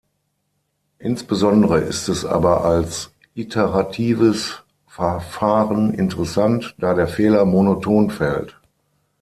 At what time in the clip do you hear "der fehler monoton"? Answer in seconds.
6.95-8.09